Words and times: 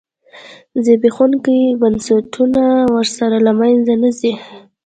زبېښونکي 0.85 1.57
بنسټونه 1.81 2.63
ورسره 2.93 3.37
له 3.45 3.51
منځه 3.59 3.93
نه 4.03 4.11
ځي. 4.19 4.31